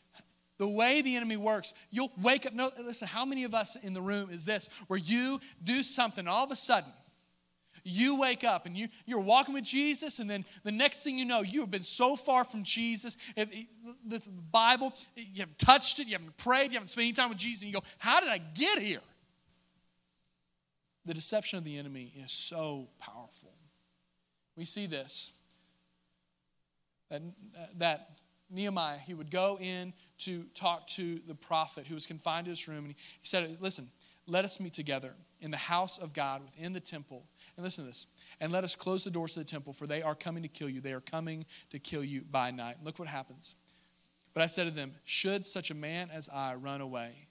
[0.58, 2.52] the way the enemy works, you'll wake up.
[2.52, 6.28] No, listen, how many of us in the room is this where you do something,
[6.28, 6.92] all of a sudden,
[7.86, 11.24] you wake up and you, you're walking with Jesus, and then the next thing you
[11.24, 13.16] know, you have been so far from Jesus.
[13.36, 13.48] If,
[14.04, 14.20] the
[14.50, 17.62] Bible, you haven't touched it, you haven't prayed, you haven't spent any time with Jesus,
[17.62, 19.00] and you go, How did I get here?
[21.04, 23.52] The deception of the enemy is so powerful.
[24.56, 25.32] We see this
[27.10, 27.22] that,
[27.76, 28.18] that
[28.50, 32.66] Nehemiah, he would go in to talk to the prophet who was confined to his
[32.66, 33.88] room, and he said, Listen,
[34.26, 37.24] let us meet together in the house of God within the temple.
[37.56, 38.06] And listen to this.
[38.40, 40.68] And let us close the doors to the temple, for they are coming to kill
[40.68, 40.80] you.
[40.80, 42.76] They are coming to kill you by night.
[42.84, 43.54] Look what happens.
[44.34, 47.28] But I said to them, Should such a man as I run away?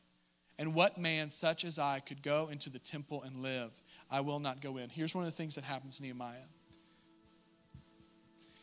[0.58, 3.72] And what man such as I could go into the temple and live?
[4.10, 4.90] I will not go in.
[4.90, 6.48] Here's one of the things that happens, Nehemiah.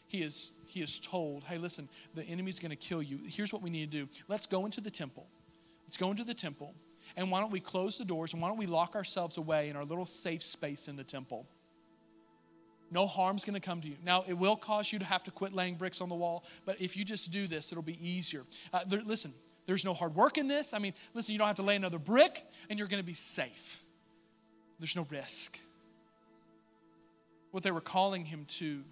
[0.09, 3.21] He is, he is told, hey, listen, the enemy's going to kill you.
[3.27, 4.09] Here's what we need to do.
[4.29, 5.27] Let's go into the temple.
[5.87, 6.75] Let's go into the temple.
[7.17, 9.77] And why don't we close the doors and why don't we lock ourselves away in
[9.77, 11.47] our little safe space in the temple?
[12.91, 13.97] No harm's to come to you.
[14.05, 16.81] Now, it will cause you to have to quit laying bricks on the wall, but
[16.81, 18.43] if you just do this, it'll be easier.
[18.73, 19.33] Uh, there, listen,
[19.67, 20.75] there's no hard work in this.
[20.75, 23.83] I mean, listen, you don't have to lay another brick, and you're to be safe.
[24.79, 25.59] There's no risk.
[27.51, 28.83] What they were calling him to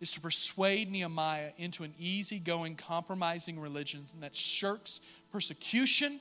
[0.00, 5.00] is to persuade Nehemiah into an easygoing, compromising religion that shirks
[5.32, 6.20] persecution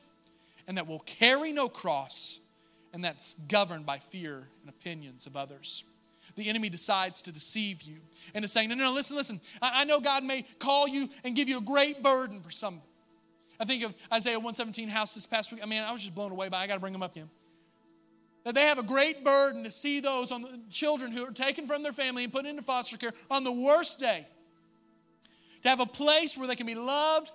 [0.67, 2.39] and that will carry no cross
[2.93, 5.83] and that's governed by fear and opinions of others.
[6.35, 7.97] The enemy decides to deceive you
[8.33, 9.41] and is saying, No, no, no listen, listen.
[9.61, 12.81] I, I know God may call you and give you a great burden for some.
[13.59, 15.61] I think of Isaiah 117 house this past week.
[15.61, 16.63] I mean, I was just blown away by it.
[16.63, 17.29] I got to bring them up again.
[18.45, 21.67] That they have a great burden to see those on the children who are taken
[21.67, 24.27] from their family and put into foster care on the worst day.
[25.61, 27.31] To have a place where they can be loved,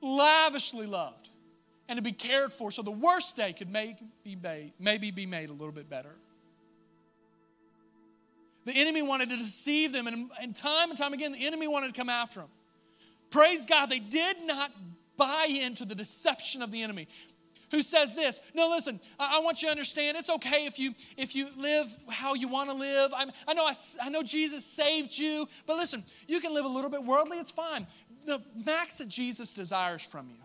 [0.00, 1.28] lavishly loved
[1.88, 5.72] and to be cared for so the worst day could maybe be made a little
[5.72, 6.14] bit better.
[8.64, 11.94] The enemy wanted to deceive them, and, and time and time again, the enemy wanted
[11.94, 12.48] to come after them.
[13.30, 14.72] Praise God, they did not
[15.16, 17.08] buy into the deception of the enemy
[17.70, 20.94] who says this no listen I, I, want you to understand it's okay if you
[21.16, 24.64] if you live how you want to live I'm, i know I, I know jesus
[24.64, 27.86] saved you but listen you can live a little bit worldly it's fine
[28.26, 30.36] the max that jesus desires from you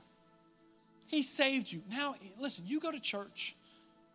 [1.10, 1.82] he saved you.
[1.90, 3.56] Now, listen, you go to church.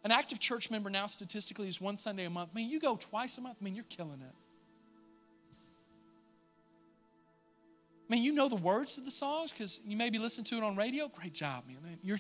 [0.04, 2.50] An active church member now statistically is one Sunday a month.
[2.52, 3.57] I mean, you go twice a month.
[3.61, 4.35] I mean, you're killing it.
[8.09, 10.62] I mean, you know the words to the songs because you maybe listen to it
[10.62, 11.09] on radio.
[11.09, 11.98] Great job, man.
[12.02, 12.18] You're,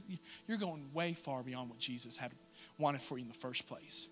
[0.48, 2.32] you're going way far beyond what Jesus had
[2.76, 4.08] wanted for you in the first place.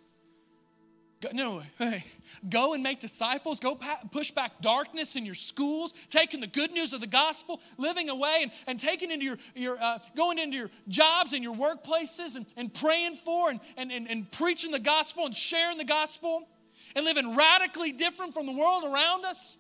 [1.23, 2.05] Go, no, hey,
[2.49, 3.61] go and make disciples.
[3.61, 7.61] Go pa- push back darkness in your schools, taking the good news of the gospel,
[7.79, 11.55] living away, and, and taking into your, your uh, going into your jobs and your
[11.55, 15.85] workplaces and, and praying for and, and, and, and preaching the gospel and sharing the
[15.85, 16.49] gospel
[16.97, 19.59] and living radically different from the world around us.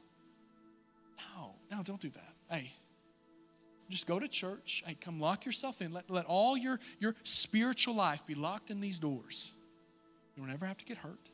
[1.36, 2.34] No, no, don't do that.
[2.50, 2.72] Hey,
[3.88, 4.82] just go to church.
[4.84, 5.92] Hey, come lock yourself in.
[5.92, 9.52] Let, let all your, your spiritual life be locked in these doors.
[10.36, 11.28] You'll never have to get hurt.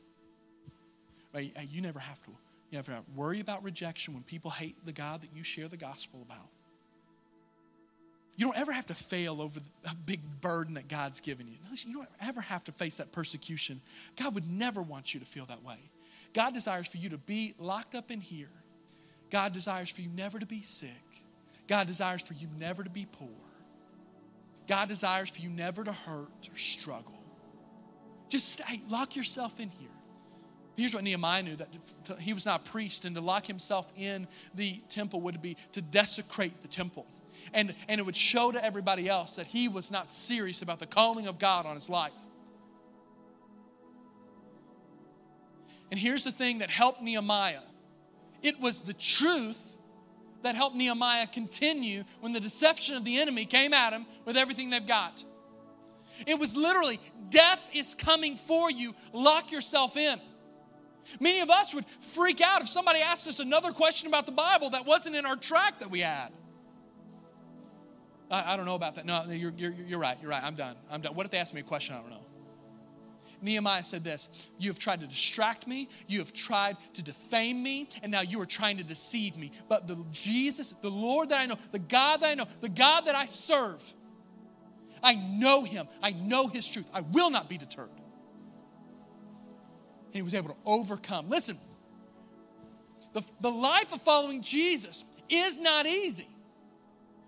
[1.35, 2.29] You never have to.
[2.29, 5.67] You never have to worry about rejection when people hate the God that you share
[5.67, 6.47] the gospel about.
[8.35, 11.57] You don't ever have to fail over the big burden that God's given you.
[11.85, 13.81] You don't ever have to face that persecution.
[14.15, 15.77] God would never want you to feel that way.
[16.33, 18.51] God desires for you to be locked up in here.
[19.29, 20.89] God desires for you never to be sick.
[21.67, 23.27] God desires for you never to be poor.
[24.67, 27.19] God desires for you never to hurt or struggle.
[28.29, 29.89] Just stay, lock yourself in here.
[30.79, 31.67] Here's what Nehemiah knew that
[32.19, 35.81] he was not a priest, and to lock himself in the temple would be to
[35.81, 37.05] desecrate the temple.
[37.53, 40.85] And, and it would show to everybody else that he was not serious about the
[40.85, 42.13] calling of God on his life.
[45.91, 47.61] And here's the thing that helped Nehemiah
[48.41, 49.75] it was the truth
[50.43, 54.69] that helped Nehemiah continue when the deception of the enemy came at him with everything
[54.69, 55.25] they've got.
[56.25, 60.21] It was literally, death is coming for you, lock yourself in.
[61.19, 64.71] Many of us would freak out if somebody asked us another question about the Bible
[64.71, 66.29] that wasn't in our track that we had.
[68.31, 69.05] I, I don't know about that.
[69.05, 70.17] No, you're, you're, you're right.
[70.21, 70.43] You're right.
[70.43, 70.75] I'm done.
[70.89, 71.15] I'm done.
[71.15, 72.25] What if they ask me a question I don't know?
[73.41, 77.87] Nehemiah said this You have tried to distract me, you have tried to defame me,
[78.01, 79.51] and now you are trying to deceive me.
[79.67, 83.01] But the Jesus, the Lord that I know, the God that I know, the God
[83.01, 83.81] that I serve,
[85.01, 85.87] I know him.
[86.01, 86.89] I know his truth.
[86.93, 87.89] I will not be deterred.
[90.09, 91.29] And he was able to overcome.
[91.29, 91.57] Listen,
[93.13, 96.27] the, the life of following Jesus is not easy.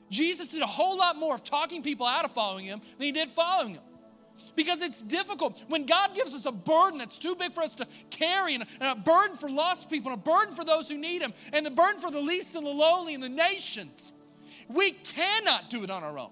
[0.09, 3.11] Jesus did a whole lot more of talking people out of following him than he
[3.11, 3.83] did following him.
[4.55, 5.63] Because it's difficult.
[5.67, 8.95] When God gives us a burden that's too big for us to carry, and a,
[8.95, 12.01] burden for lost people, and a burden for those who need Him, and the burden
[12.01, 14.11] for the least and the lowly and the nations,
[14.67, 16.31] we cannot do it on our own.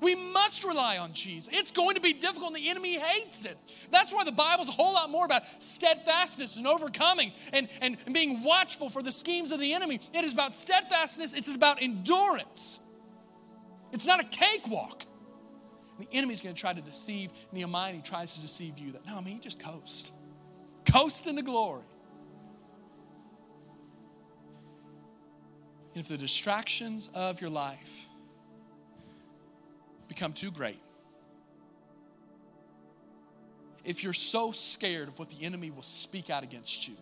[0.00, 1.52] We must rely on Jesus.
[1.52, 3.58] It's going to be difficult, and the enemy hates it.
[3.90, 8.42] That's why the Bible's a whole lot more about steadfastness and overcoming and, and, being
[8.42, 10.00] watchful for the schemes of the enemy.
[10.14, 12.80] It is about steadfastness, it's about endurance.
[13.92, 15.04] It's not a cakewalk.
[15.98, 19.18] The enemy's going to try to deceive Nehemiah, he tries to deceive you that, no,
[19.18, 20.12] I mean, just coast.
[20.90, 21.82] Coast into glory.
[25.94, 28.06] If the distractions of your life
[30.10, 30.78] become too great,
[33.82, 36.96] if you're so scared of what the enemy will speak out against you,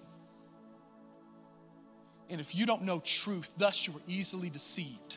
[2.31, 5.17] and if you don't know truth, thus you are easily deceived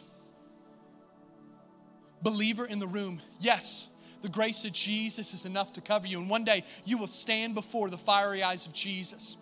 [2.22, 3.88] believer in the room, yes,
[4.22, 6.20] the grace of Jesus is enough to cover you.
[6.20, 9.36] And one day you will stand before the fiery eyes of Jesus.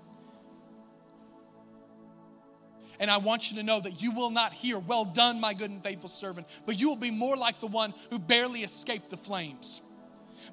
[2.99, 5.69] And I want you to know that you will not hear, Well done, my good
[5.69, 9.17] and faithful servant, but you will be more like the one who barely escaped the
[9.17, 9.81] flames.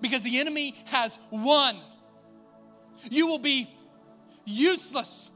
[0.00, 1.76] Because the enemy has won.
[3.10, 3.68] You will be
[4.44, 5.30] useless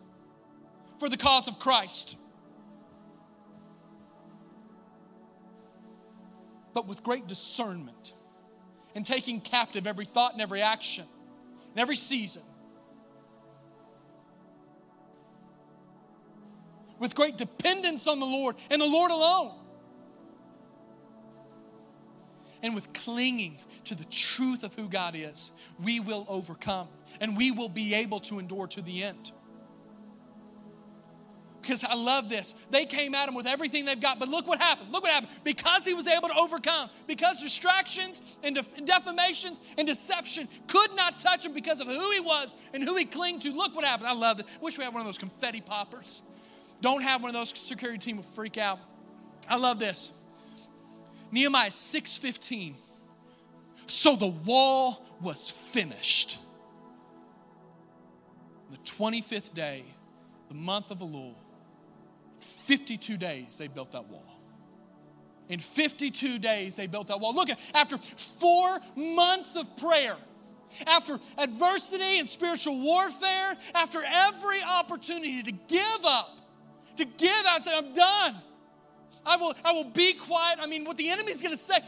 [0.99, 2.17] for the cause of Christ.
[6.73, 8.15] but with great discernment
[8.95, 11.05] and taking captive every thought and every action
[11.73, 12.43] and every season.
[17.01, 19.57] With great dependence on the Lord and the Lord alone.
[22.63, 25.51] And with clinging to the truth of who God is,
[25.83, 26.89] we will overcome
[27.21, 29.33] and we will be able to endure to the end
[31.71, 32.55] because I love this.
[32.71, 34.91] They came at him with everything they've got, but look what happened.
[34.93, 35.33] Look what happened.
[35.45, 41.45] Because he was able to overcome, because distractions and, defamations and deception could not touch
[41.45, 43.53] him because of who he was and who he clung to.
[43.53, 44.09] Look what happened.
[44.09, 44.47] I love it.
[44.61, 46.23] Wish we had one of those confetti poppers.
[46.81, 47.57] Don't have one of those.
[47.59, 48.79] Security team will freak out.
[49.49, 50.13] I love this.
[51.31, 52.77] Nehemiah 6:15.
[53.87, 56.39] So the wall was finished.
[58.71, 59.85] The 25th day,
[60.49, 61.35] the month of Elul,
[62.41, 64.25] 52 days they built that wall.
[65.49, 67.35] In 52 days they built that wall.
[67.35, 70.17] Look, at after four months of prayer,
[70.87, 76.40] after adversity and spiritual warfare, after every opportunity to give up,
[76.97, 78.37] to give out say, I'm done.
[79.25, 80.59] I will, I will be quiet.
[80.61, 81.79] I mean, what the enemy's gonna say,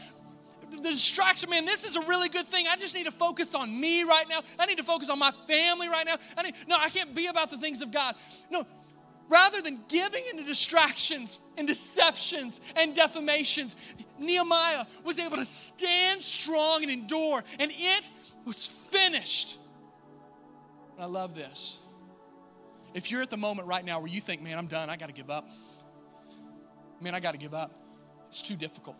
[0.69, 2.65] the distraction, man, this is a really good thing.
[2.69, 4.39] I just need to focus on me right now.
[4.59, 6.15] I need to focus on my family right now.
[6.37, 8.15] I need, no, I can't be about the things of God.
[8.49, 8.65] No,
[9.29, 13.75] rather than giving into distractions and deceptions and defamations,
[14.19, 18.09] Nehemiah was able to stand strong and endure, and it
[18.45, 19.57] was finished.
[20.99, 21.77] I love this.
[22.93, 25.07] If you're at the moment right now where you think, man, I'm done, I got
[25.07, 25.49] to give up.
[27.01, 27.71] Man, I got to give up.
[28.27, 28.97] It's too difficult.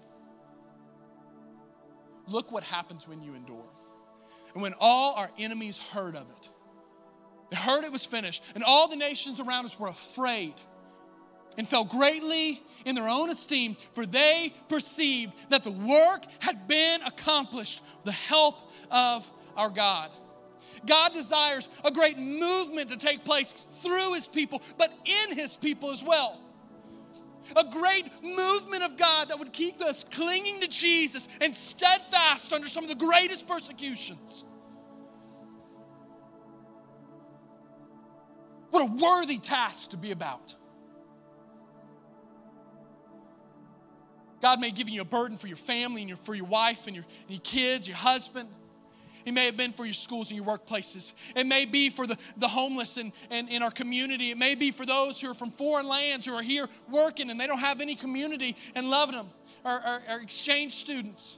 [2.27, 3.65] Look what happens when you endure.
[4.53, 6.49] And when all our enemies heard of it,
[7.49, 10.56] they heard it was finished, and all the nations around us were afraid
[11.58, 17.01] and fell greatly in their own esteem, for they perceived that the work had been
[17.03, 20.10] accomplished with the help of our God.
[20.86, 25.91] God desires a great movement to take place through his people, but in his people
[25.91, 26.39] as well.
[27.56, 32.67] A great movement of God that would keep us clinging to Jesus and steadfast under
[32.67, 34.46] some of the greatest persecutions.
[38.69, 40.56] What a worthy task to be about.
[44.41, 46.96] God may give you a burden for your family and your, for your wife and
[46.96, 48.50] your, and your kids, your husband.
[49.25, 51.13] It may have been for your schools and your workplaces.
[51.35, 54.31] It may be for the, the homeless in, in, in our community.
[54.31, 57.39] It may be for those who are from foreign lands who are here working and
[57.39, 59.27] they don't have any community and loving them,
[59.63, 61.37] or, or, or exchange students.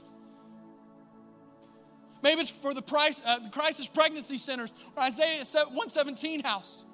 [2.22, 6.84] Maybe it's for the, price, uh, the crisis pregnancy centers or Isaiah 117 house.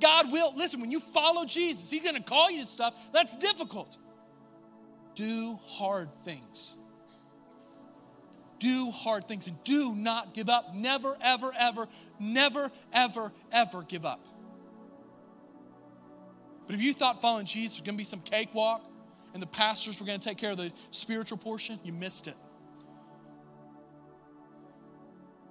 [0.00, 3.96] God will, listen, when you follow Jesus, He's gonna call you to stuff that's difficult.
[5.14, 6.76] Do hard things.
[8.58, 10.74] Do hard things and do not give up.
[10.74, 11.88] Never, ever, ever,
[12.18, 14.20] never, ever, ever give up.
[16.66, 18.82] But if you thought following Jesus was going to be some cakewalk
[19.32, 22.36] and the pastors were going to take care of the spiritual portion, you missed it.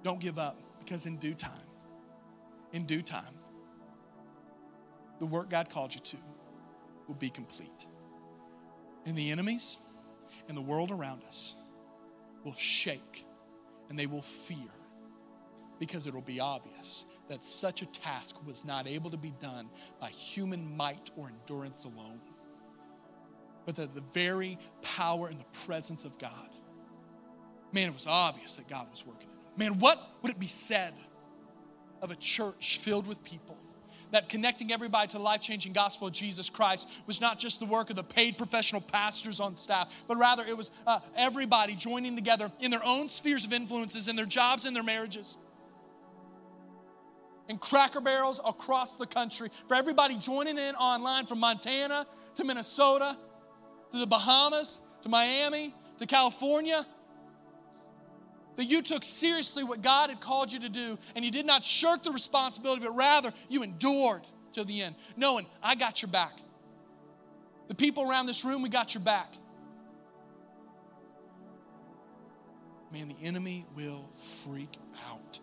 [0.02, 1.52] Don't give up because in due time,
[2.72, 3.34] in due time,
[5.18, 6.16] the work God called you to
[7.08, 7.86] will be complete.
[9.04, 9.78] And the enemies
[10.48, 11.55] and the world around us
[12.46, 13.26] will shake
[13.90, 14.70] and they will fear
[15.78, 19.68] because it will be obvious that such a task was not able to be done
[20.00, 22.20] by human might or endurance alone,
[23.66, 26.48] but that the very power and the presence of God.
[27.72, 29.44] Man, it was obvious that God was working in them.
[29.58, 30.94] Man, what would it be said
[32.00, 33.58] of a church filled with people
[34.12, 37.66] that connecting everybody to the life changing gospel of Jesus Christ was not just the
[37.66, 42.14] work of the paid professional pastors on staff, but rather it was uh, everybody joining
[42.14, 45.36] together in their own spheres of influences, in their jobs, in their marriages
[47.48, 53.16] in cracker barrels across the country, for everybody joining in online from Montana to Minnesota
[53.92, 56.84] to the Bahamas to Miami to California.
[58.56, 61.62] That you took seriously what God had called you to do and you did not
[61.62, 66.38] shirk the responsibility, but rather you endured till the end, knowing I got your back.
[67.68, 69.34] The people around this room, we got your back.
[72.92, 74.78] Man, the enemy will freak
[75.10, 75.40] out.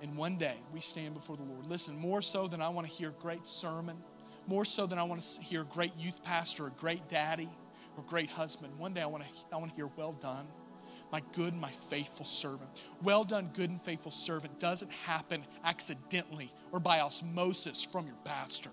[0.00, 1.66] And one day we stand before the Lord.
[1.66, 3.98] Listen, more so than I want to hear a great sermon,
[4.46, 7.50] more so than I want to hear a great youth pastor, a great daddy,
[7.98, 8.78] or great husband.
[8.78, 10.46] One day I want to, I want to hear, well done,
[11.10, 12.70] my good my faithful servant.
[13.02, 18.70] Well done, good and faithful servant doesn't happen accidentally or by osmosis from your pastor.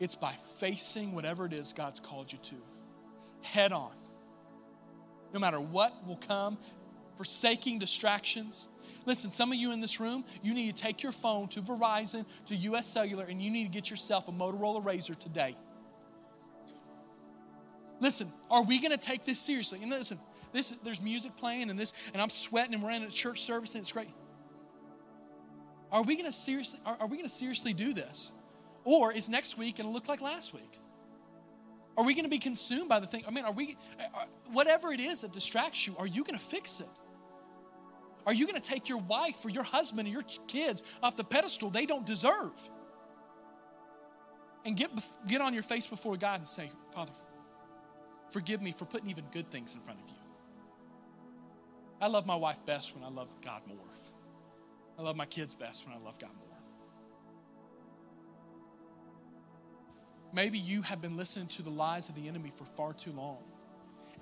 [0.00, 2.56] It's by facing whatever it is God's called you to
[3.42, 3.92] head on.
[5.32, 6.58] No matter what will come,
[7.16, 8.68] forsaking distractions.
[9.04, 12.24] Listen, some of you in this room, you need to take your phone to Verizon,
[12.46, 15.56] to US Cellular, and you need to get yourself a Motorola Razr today.
[18.00, 19.80] Listen, are we going to take this seriously?
[19.82, 20.18] And listen,
[20.52, 23.74] this there's music playing and this, and I'm sweating, and we're in a church service,
[23.74, 24.10] and it's great.
[25.90, 26.80] Are we going to seriously?
[26.86, 28.32] Are, are we going to seriously do this,
[28.84, 30.78] or is next week going to look like last week?
[31.96, 33.24] Are we going to be consumed by the thing?
[33.26, 33.76] I mean, are we?
[34.14, 36.88] Are, whatever it is that distracts you, are you going to fix it?
[38.26, 41.24] Are you going to take your wife or your husband or your kids off the
[41.24, 42.52] pedestal they don't deserve?
[44.66, 44.90] And get,
[45.26, 47.12] get on your face before God and say, Father,
[48.30, 50.16] forgive me for putting even good things in front of you.
[52.00, 53.76] I love my wife best when I love God more.
[54.98, 56.44] I love my kids best when I love God more.
[60.32, 63.38] Maybe you have been listening to the lies of the enemy for far too long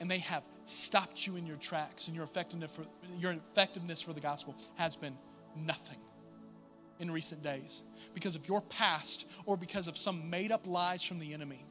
[0.01, 2.85] and they have stopped you in your tracks, and your effectiveness for,
[3.19, 5.17] your effectiveness for the gospel has been
[5.57, 5.99] nothing
[6.99, 7.83] in recent days
[8.15, 11.65] because of your past or because of some made up lies from the enemy.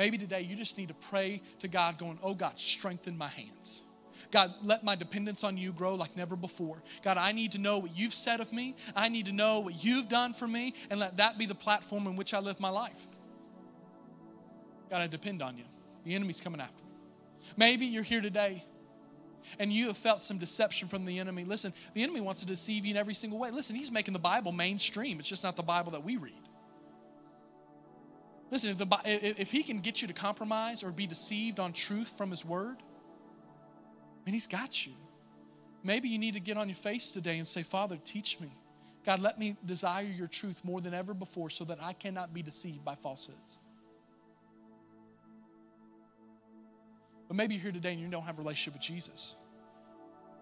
[0.00, 3.82] Maybe today you just need to pray to God, going, Oh God, strengthen my hands.
[4.30, 6.82] God, let my dependence on you grow like never before.
[7.02, 8.76] God, I need to know what you've said of me.
[8.96, 12.06] I need to know what you've done for me, and let that be the platform
[12.06, 13.08] in which I live my life.
[14.88, 15.64] God, I depend on you.
[16.04, 16.92] The enemy's coming after me.
[17.58, 18.64] Maybe you're here today
[19.58, 21.44] and you have felt some deception from the enemy.
[21.44, 23.50] Listen, the enemy wants to deceive you in every single way.
[23.50, 25.18] Listen, he's making the Bible mainstream.
[25.18, 26.39] It's just not the Bible that we read.
[28.50, 32.08] Listen, if, the, if he can get you to compromise or be deceived on truth
[32.16, 32.78] from his word,
[34.26, 34.92] man, he's got you.
[35.82, 38.50] Maybe you need to get on your face today and say, Father, teach me.
[39.06, 42.42] God, let me desire your truth more than ever before so that I cannot be
[42.42, 43.58] deceived by falsehoods.
[47.28, 49.36] But maybe you're here today and you don't have a relationship with Jesus.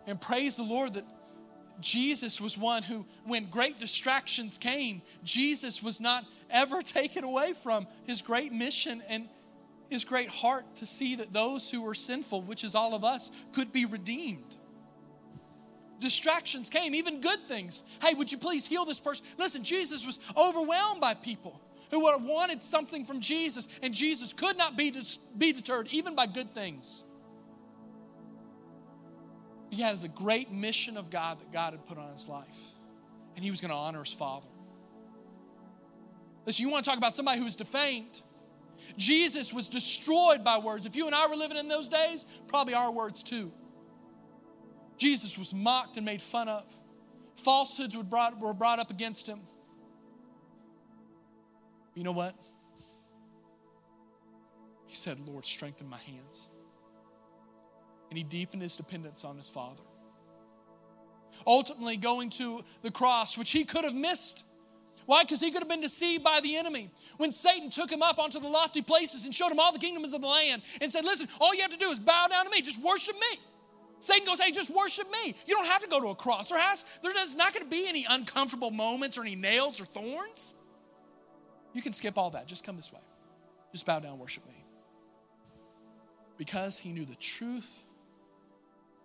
[0.07, 1.05] And praise the Lord that
[1.81, 7.87] Jesus was one who, when great distractions came, Jesus was not ever taken away from
[8.05, 9.29] his great mission and
[9.89, 13.31] his great heart to see that those who were sinful, which is all of us,
[13.53, 14.57] could be redeemed.
[16.01, 17.83] Distractions came, even good things.
[18.03, 19.25] Hey, would you please heal this person?
[19.37, 24.77] Listen, Jesus was overwhelmed by people who wanted something from Jesus, and Jesus could not
[24.77, 24.95] be,
[25.37, 27.05] be deterred even by good things.
[29.71, 32.59] He has a great mission of God that God had put on his life,
[33.35, 34.49] and he was going to honor his Father.
[36.49, 38.23] Listen, you want to talk about somebody who was defamed?
[38.97, 40.87] Jesus was destroyed by words.
[40.87, 43.53] If you and I were living in those days, probably our words too.
[44.97, 46.65] Jesus was mocked and made fun of.
[47.37, 49.41] Falsehoods were brought, were brought up against him.
[51.95, 52.35] You know what?
[54.87, 56.49] He said, Lord, strengthen my hands.
[58.09, 59.83] And he deepened his dependence on his Father.
[61.47, 64.45] Ultimately, going to the cross, which he could have missed.
[65.09, 65.23] Why?
[65.25, 66.91] Because he could have been deceived by the enemy.
[67.17, 70.13] When Satan took him up onto the lofty places and showed him all the kingdoms
[70.13, 72.51] of the land and said, Listen, all you have to do is bow down to
[72.51, 73.41] me, just worship me.
[74.01, 75.35] Satan goes, Hey, just worship me.
[75.47, 76.51] You don't have to go to a cross.
[76.51, 80.53] There has, there's not going to be any uncomfortable moments or any nails or thorns.
[81.73, 82.47] You can skip all that.
[82.47, 83.01] Just come this way.
[83.73, 84.63] Just bow down, worship me.
[86.37, 87.83] Because he knew the truth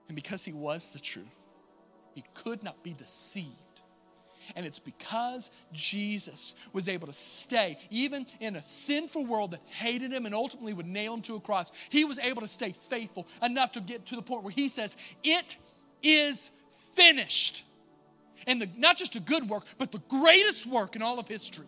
[0.09, 1.23] and because he was the truth,
[2.13, 3.72] he could not be deceived.
[4.55, 10.11] And it's because Jesus was able to stay, even in a sinful world that hated
[10.11, 13.27] him and ultimately would nail him to a cross, he was able to stay faithful
[13.41, 15.57] enough to get to the point where he says, It
[16.01, 16.51] is
[16.93, 17.65] finished.
[18.45, 21.67] And the, not just a good work, but the greatest work in all of history,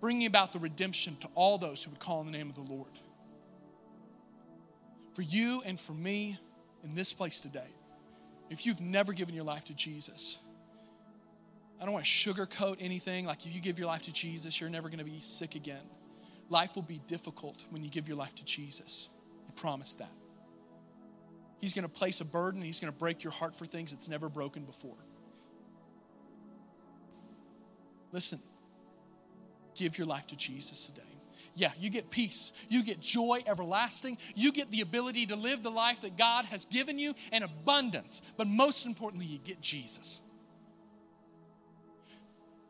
[0.00, 2.72] bringing about the redemption to all those who would call on the name of the
[2.72, 2.92] Lord.
[5.14, 6.38] For you and for me
[6.84, 7.68] in this place today,
[8.50, 10.38] if you've never given your life to Jesus,
[11.80, 13.24] I don't want to sugarcoat anything.
[13.24, 15.82] Like if you give your life to Jesus, you're never going to be sick again.
[16.50, 19.08] Life will be difficult when you give your life to Jesus.
[19.48, 20.12] I promise that.
[21.58, 24.08] He's going to place a burden, He's going to break your heart for things it's
[24.08, 24.96] never broken before.
[28.12, 28.40] Listen,
[29.74, 31.02] give your life to Jesus today.
[31.54, 32.52] Yeah, you get peace.
[32.68, 34.18] You get joy everlasting.
[34.34, 38.22] You get the ability to live the life that God has given you in abundance.
[38.36, 40.20] But most importantly, you get Jesus